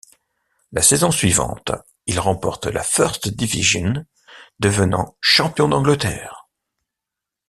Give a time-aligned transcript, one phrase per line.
[0.71, 1.73] La saison suivante
[2.07, 3.93] il remporte la First Division,
[4.57, 6.49] devenant champion d'Angleterre.